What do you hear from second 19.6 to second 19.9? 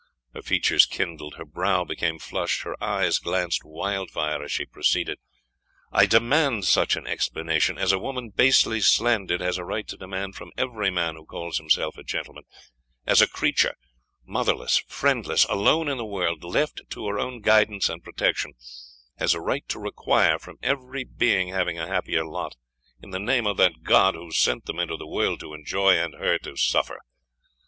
to